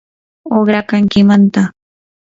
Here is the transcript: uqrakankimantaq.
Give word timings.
uqrakankimantaq. 0.57 1.67